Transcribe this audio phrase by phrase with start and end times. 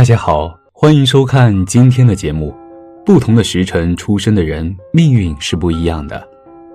[0.00, 2.56] 大家好，欢迎收看今天的节目。
[3.04, 6.26] 不同的时辰出生的人，命运是不一样的。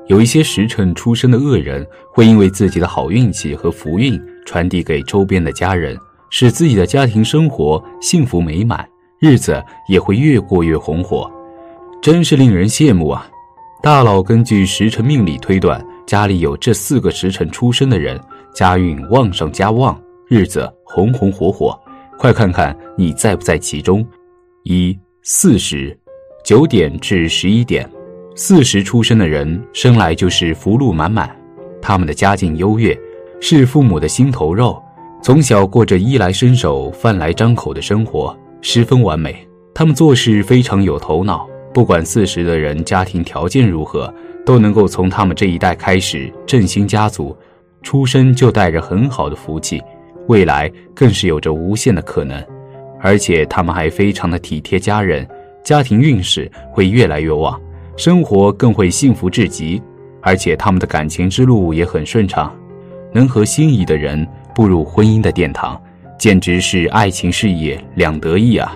[0.05, 1.83] 有一些时辰出生的恶人，
[2.13, 5.97] 会因为自己的好运气和福运传递给周边的家人，
[6.29, 8.87] 使自己的家庭生活幸福美满，
[9.19, 11.27] 日子也会越过越红火，
[12.03, 13.27] 真是令人羡慕啊！
[13.81, 18.21] 大佬根据时辰命理推断，家里有这四个时辰出生的人，
[18.53, 21.75] 家运旺上加旺，日子红红火火。
[22.17, 24.05] 快看看你在不在其中。
[24.63, 25.97] 一四时，
[26.43, 27.89] 九点至十一点，
[28.35, 31.29] 四时出生的人生来就是福禄满满，
[31.81, 32.97] 他们的家境优越，
[33.39, 34.81] 是父母的心头肉，
[35.21, 39.35] 从小过着衣来伸手、饭来张口的生活，十分完美。
[39.73, 44.11] 他们做事非常有头脑，不管四时的人家庭条件如何，
[44.45, 47.35] 都能够从他们这一代开始振兴家族，
[47.83, 49.81] 出生就带着很好的福气。
[50.27, 52.43] 未来更是有着无限的可能，
[52.99, 55.27] 而且他们还非常的体贴家人，
[55.63, 57.59] 家庭运势会越来越旺，
[57.95, 59.81] 生活更会幸福至极，
[60.21, 62.55] 而且他们的感情之路也很顺畅，
[63.13, 65.79] 能和心仪的人步入婚姻的殿堂，
[66.17, 68.75] 简直是爱情事业两得意啊！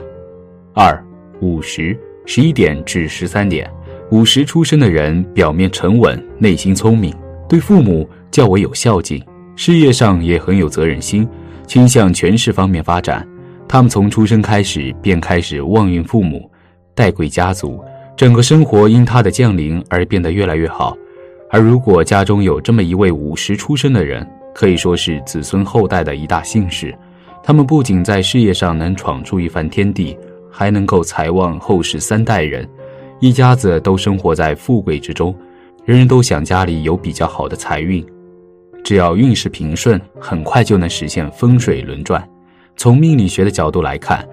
[0.74, 1.04] 二
[1.42, 3.70] 五十十一点至十三点，
[4.12, 7.14] 五十出生的人表面沉稳，内心聪明，
[7.48, 9.20] 对父母较为有孝敬。
[9.60, 11.28] 事业上也很有责任心，
[11.68, 13.28] 倾向权势方面发展。
[13.68, 16.50] 他们从出生开始便开始旺运父母，
[16.96, 17.84] 带贵家族，
[18.16, 20.96] 整个生活因他的降临而变得越来越好。
[21.52, 26.98] 而如果家中有这么一位五十出生的人，可以说是子孙后代的一大幸事。
[27.44, 30.18] 他们不仅在事业上能闯出一番天地，
[30.50, 32.66] 还能够财旺后世三代人，
[33.20, 35.36] 一家子都生活在富贵之中，
[35.84, 38.02] 人人都想家里有比较好的财运。
[38.90, 42.28] 只要运势平顺，很快就能实现风水轮转。
[42.76, 44.28] 从命理学的角度来看，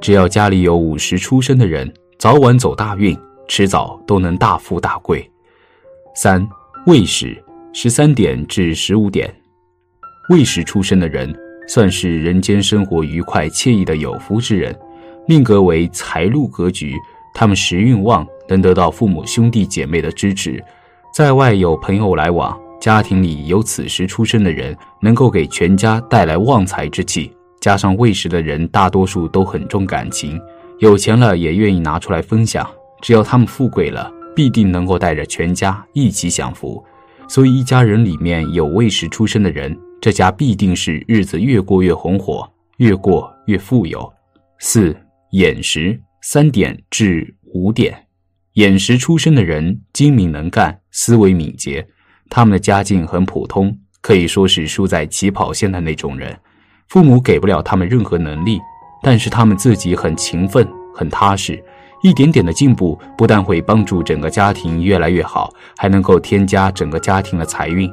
[0.00, 3.18] 只要家里有午时出生的人，早晚走大运，
[3.48, 5.28] 迟早都能大富大贵。
[6.14, 6.48] 三
[6.86, 7.36] 未时，
[7.72, 9.28] 十三点至十五点，
[10.30, 14.72] 未时出生的人算是人间生活愉快惬意的有福之人，
[15.26, 16.94] 命格为财禄格局，
[17.34, 20.62] 他们时运旺，能得到父母兄弟姐妹的支持，
[21.12, 22.56] 在外有朋友来往。
[22.86, 27.32] 家庭里有此时出生的人，能够给全家带来旺财之气。
[27.60, 30.40] 加上未时的人，大多数都很重感情，
[30.78, 32.64] 有钱了也愿意拿出来分享。
[33.02, 36.80] 只要他们富贵了，必定能够带着全家一起享福。
[37.28, 44.08] 所以，一家人里面有未时出生的人，这家必定是日子越过越红火，越过越富有。
[44.60, 44.96] 四
[45.32, 48.06] 寅时，三点至五点，
[48.52, 51.84] 寅时出生的人精明能干，思维敏捷。
[52.28, 56.36] 他们的家境很普通，可以说是输在起跑线的那种人。
[56.88, 58.60] 父母给不了他们任何能力，
[59.02, 61.62] 但是他们自己很勤奋、很踏实。
[62.02, 67.90] 一点点的进步，不但会帮助整个家庭越来越好，还能够添加整个家庭的财运。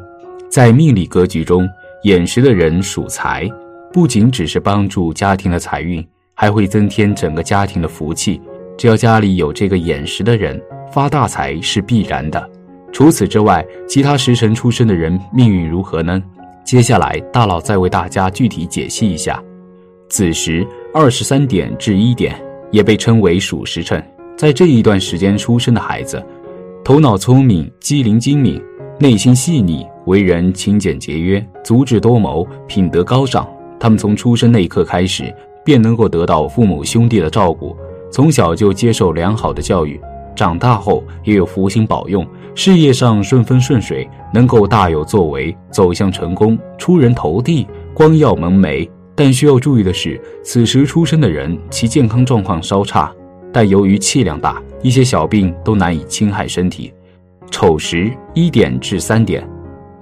[0.49, 1.67] 在命理格局中，
[2.03, 3.49] 眼识的人属财，
[3.91, 6.05] 不仅只是帮助家庭的财运，
[6.35, 8.39] 还会增添整个家庭的福气。
[8.77, 10.61] 只要家里有这个眼识的人，
[10.91, 12.49] 发大财是必然的。
[12.93, 16.21] 除此之外，其他时辰出生的人命运如何呢？
[16.63, 19.43] 接下来大佬再为大家具体解析一下。
[20.09, 22.39] 子时二十三点至一点，
[22.71, 24.01] 也被称为属时辰，
[24.37, 26.23] 在这一段时间出生的孩子，
[26.83, 28.61] 头脑聪明、机灵精明，
[28.99, 33.45] 内心细腻，为人勤俭节约，足智多谋，品德高尚。
[33.79, 35.33] 他们从出生那一刻开始，
[35.65, 37.75] 便能够得到父母兄弟的照顾，
[38.11, 39.99] 从小就接受良好的教育。
[40.35, 48.89] 长大后也有福星保佑，事业上顺风顺水，能够大有作为，走向成功，出人头地，光耀门楣。
[49.15, 53.13] 但需要注意的是，此时出生的人其健康状况稍差，
[53.51, 56.91] 但由于气量大，一些小病都难以侵害身体。
[57.51, 59.47] 丑时一点至三点，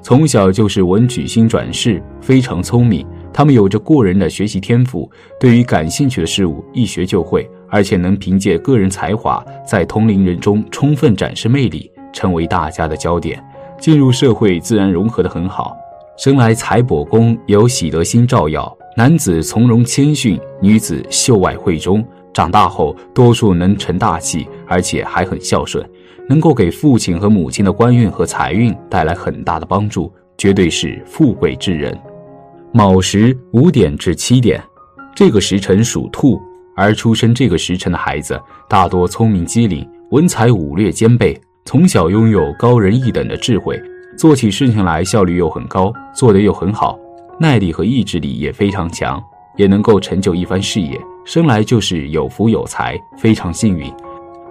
[0.02, 7.46] 从小就是文曲星转世，非常聪明，他们有着过人的学习天赋，对于感兴趣的事物一学就会。
[7.72, 13.44] 而且能凭借个人才华，在同龄人中充分展示魅力，成为大家的焦点。
[13.80, 15.76] 进入社会自然融合得很好。
[16.18, 22.06] 生来财帛宫有喜德星照耀，男子从容谦逊，女子秀外慧中。
[22.34, 25.84] 长大后多数能成大器，而且还很孝顺，
[26.30, 31.98] 能够给父亲和母亲的官运和财运带来很大的帮助，绝对是富贵之人。
[32.72, 34.62] 卯时五点至七点，
[35.16, 36.40] 这个时辰属兔。
[36.76, 38.40] 而出生这个时辰的孩子，
[38.70, 43.80] 大多聪明机灵，文才武略兼备，从小拥有高人一等的智慧，
[44.18, 46.98] 做起事情来效率又很高，做得又很好，
[47.40, 49.22] 耐力和意志力也非常强，
[49.58, 51.00] 也能够成就一番事业。
[51.24, 53.92] 生来就是有福有财，非常幸运。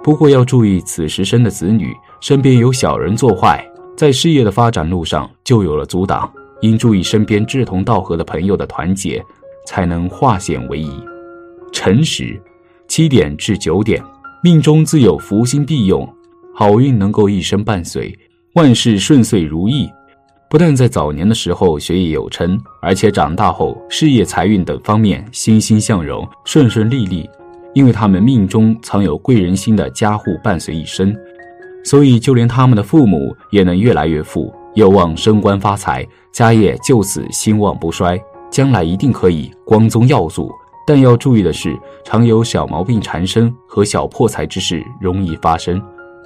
[0.03, 3.65] 不过要注意，此时生的子女身边有小人作坏，
[3.97, 6.31] 在事业的发展路上就有了阻挡，
[6.61, 9.23] 应注意身边志同道合的朋友的团结，
[9.67, 11.03] 才能化险为夷。
[11.73, 12.41] 辰时，
[12.89, 14.03] 七点至九点，
[14.43, 16.09] 命中自有福星庇佑，
[16.55, 18.17] 好运能够一生伴随，
[18.55, 19.89] 万事顺遂如意。
[20.49, 27.29] 不但在早年的时候学业有成，而且长大后事业、财运等方面欣欣向荣、顺顺利利。
[27.73, 31.15] 因为他们命中藏有贵人心的家户伴随一生，
[31.85, 38.21] 所以就连他们的父母也能越来越富，有望升官发财，家业就此兴旺不衰，
[38.51, 40.51] 将来一定可以光宗耀祖。
[40.91, 45.81] 但要注意的是，常有小毛病缠身和小破财之事容易发生。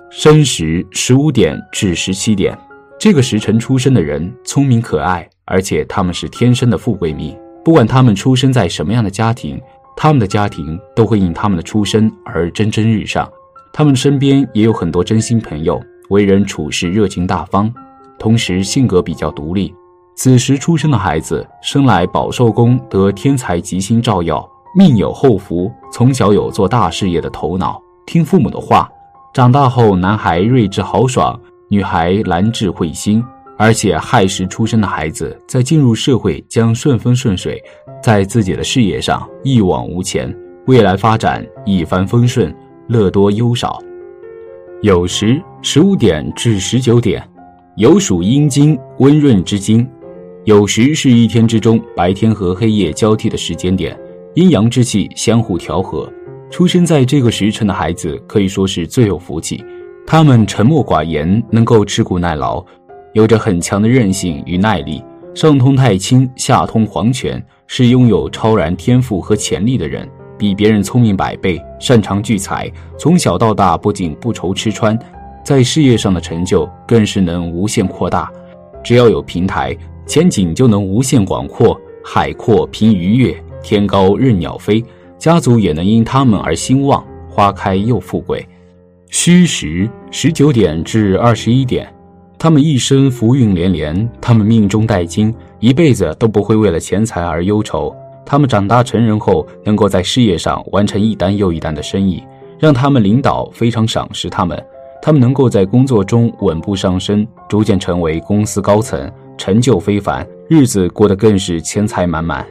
[0.08, 2.58] 申时十五点至十七点。
[2.98, 7.36] 这个时辰出生的人聪明可爱，而且他们是天生的富贵命。
[7.62, 9.60] 不管他们出生在什么样的家庭，
[9.94, 13.30] 他们的家庭都会因他们的出身而蒸蒸日上。
[13.70, 15.78] 他们身边也有很多真心朋友，
[16.08, 17.70] 为人处事热情大方，
[18.18, 19.74] 同时性格比较独立。
[20.16, 28.90] 此时出生的孩子生来饱受功得天才吉星照耀，命有后福，从小有做大事业的头脑，听父母的话。
[29.32, 31.38] 长大后，男孩睿智豪爽。
[31.70, 33.24] 女孩兰智慧心，
[33.56, 37.60] 而且亥时出生的孩子在进入社会将顺风顺水，
[38.02, 40.32] 在自己的事业上一往无前，
[40.66, 42.54] 未来发展一帆风顺，
[42.86, 43.80] 乐多忧少。
[44.82, 47.26] 酉时十五点至十九点，
[47.78, 49.88] 酉属阴经，温润之经。
[50.44, 53.98] 酉时是一天之中白天和黑夜交替的时间点，
[54.34, 56.12] 阴阳之气相互调和。
[56.50, 59.64] 出生在这个时辰的孩子可以说是最有福气。
[60.06, 62.64] 他们沉默寡言，能够吃苦耐劳，
[63.12, 65.02] 有着很强的韧性与耐力。
[65.34, 72.70] 上通太清，下通黄泉，是拥有超然天赋和潜力的人，比别人聪明百倍，擅长聚财。
[72.98, 74.96] 从小到大，不仅不愁吃穿，
[75.44, 78.30] 在事业上的成就更是能无限扩大。
[78.82, 79.76] 只要有平台，
[80.06, 81.80] 前景就能无限广阔。
[82.04, 84.84] 海阔凭鱼跃，天高任鸟飞，
[85.18, 88.46] 家族也能因他们而兴旺，花开又富贵。
[89.08, 91.92] 戌时十九点至二十一点，
[92.38, 97.94] 他们一生福运连连，他们命中带金，一辈子都不会为了钱财而忧愁。
[98.26, 102.22] 他们长大成人后，能够在事业上完成一单又一单的生意，
[102.58, 104.62] 让他们领导非常赏识他们。
[105.00, 112.46] 他们能够在工作中稳步上升，逐渐成为公司高层，成就非凡，日子过得更是钱财满满。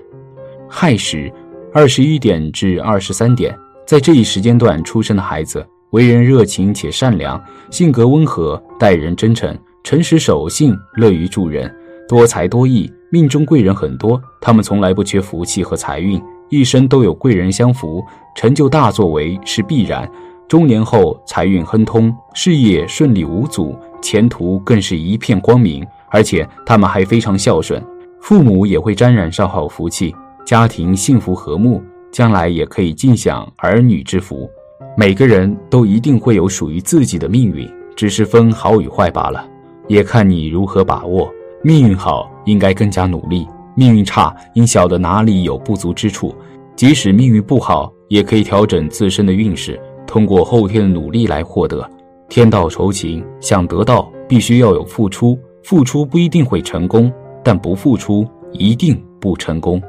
[0.76, 1.32] 亥时
[1.72, 3.56] 二十一点至二十三点，
[3.86, 5.64] 在这一时间段出生的孩子。
[5.92, 7.40] 为人热情且善良，
[7.70, 11.72] 性格温和，待人真诚，诚实守信，乐于助人，
[12.10, 14.20] 多才多艺，命中贵人很多。
[14.42, 18.04] 他们从来不缺福气和财运，一生都有贵人相扶，
[18.36, 20.10] 成就大作为是必然。
[20.48, 25.86] 中年后财运亨通，事业顺利无阻，前途更是一片光明。
[26.10, 27.80] 而且他们还非常孝顺，
[28.20, 31.82] 父母也会沾染上好福气，家庭幸福和睦，
[32.12, 34.50] 将来也可以尽享儿女之福。
[34.98, 39.48] 每个人都一定会有属于自己的命运，只是分好与坏罢了，
[39.88, 41.32] 也看你如何把握。
[41.64, 46.36] 命运好，应该更加努力；命运差，应晓得哪里有不足之处。
[46.76, 51.90] 即使命运不好，也可以调整自身的运势，通过后天的努力来获得。
[52.28, 57.12] 天道酬勤，想得到必须要有付出，付出不一定会成功，
[57.44, 59.82] 但不付出一定不成功。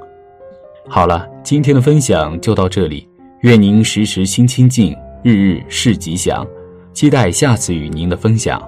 [0.86, 3.08] 好了，今天的分享就到这里。
[3.40, 6.46] 愿您时时心清静，日日事吉祥，
[6.92, 8.62] 期待下次与您的分享。